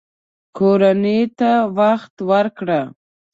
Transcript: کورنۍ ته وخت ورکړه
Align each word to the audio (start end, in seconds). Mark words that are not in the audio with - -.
کورنۍ 0.57 1.21
ته 1.39 1.51
وخت 1.77 2.13
ورکړه 2.29 2.81